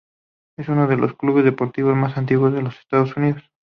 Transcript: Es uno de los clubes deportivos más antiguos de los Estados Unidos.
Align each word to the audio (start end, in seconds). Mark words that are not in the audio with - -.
Es 0.57 0.67
uno 0.67 0.87
de 0.87 0.97
los 0.97 1.13
clubes 1.13 1.45
deportivos 1.45 1.95
más 1.95 2.17
antiguos 2.17 2.51
de 2.53 2.63
los 2.63 2.75
Estados 2.79 3.15
Unidos. 3.17 3.51